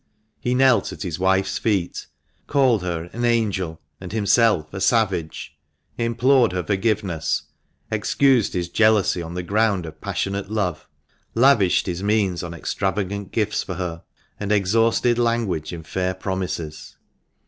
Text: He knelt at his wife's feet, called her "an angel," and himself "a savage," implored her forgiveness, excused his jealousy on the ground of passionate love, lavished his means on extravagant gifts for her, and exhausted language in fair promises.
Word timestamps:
He 0.39 0.55
knelt 0.55 0.91
at 0.91 1.03
his 1.03 1.19
wife's 1.19 1.59
feet, 1.59 2.07
called 2.47 2.81
her 2.81 3.03
"an 3.13 3.23
angel," 3.23 3.79
and 3.99 4.11
himself 4.11 4.73
"a 4.73 4.81
savage," 4.81 5.55
implored 5.95 6.53
her 6.53 6.63
forgiveness, 6.63 7.43
excused 7.91 8.53
his 8.53 8.67
jealousy 8.67 9.21
on 9.21 9.35
the 9.35 9.43
ground 9.43 9.85
of 9.85 10.01
passionate 10.01 10.49
love, 10.49 10.87
lavished 11.35 11.85
his 11.85 12.01
means 12.01 12.41
on 12.41 12.51
extravagant 12.55 13.31
gifts 13.31 13.61
for 13.61 13.75
her, 13.75 14.01
and 14.39 14.51
exhausted 14.51 15.19
language 15.19 15.71
in 15.71 15.83
fair 15.83 16.15
promises. 16.15 16.97